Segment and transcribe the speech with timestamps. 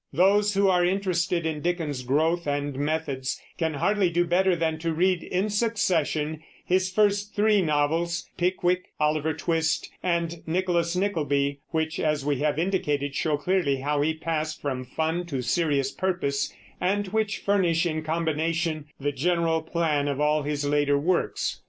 [0.13, 4.91] Those who are interested in Dickens's growth and methods can hardly do better than to
[4.95, 12.25] read in succession his first three novels, Pickwick, Oliver Twist, and Nicholas Nickleby, which, as
[12.25, 17.37] we have indicated, show clearly how he passed from fun to serious purpose, and which
[17.37, 21.59] furnish in combination the general plan of all his later works.